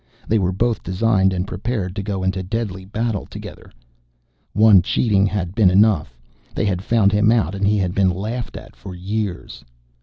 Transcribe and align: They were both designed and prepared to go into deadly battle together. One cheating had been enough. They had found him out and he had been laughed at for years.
They 0.27 0.39
were 0.39 0.51
both 0.51 0.81
designed 0.81 1.31
and 1.31 1.45
prepared 1.45 1.95
to 1.95 2.01
go 2.01 2.23
into 2.23 2.41
deadly 2.41 2.85
battle 2.85 3.27
together. 3.27 3.71
One 4.53 4.81
cheating 4.81 5.27
had 5.27 5.53
been 5.53 5.69
enough. 5.69 6.17
They 6.55 6.65
had 6.65 6.81
found 6.83 7.11
him 7.11 7.31
out 7.31 7.53
and 7.53 7.67
he 7.67 7.77
had 7.77 7.93
been 7.93 8.09
laughed 8.09 8.57
at 8.57 8.75
for 8.75 8.95
years. 8.95 9.63